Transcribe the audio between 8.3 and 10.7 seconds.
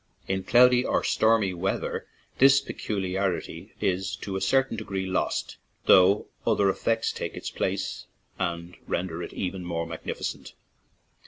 and render it even more magnificent.